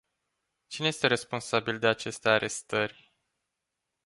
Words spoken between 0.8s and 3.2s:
este responsabil de aceste arestări?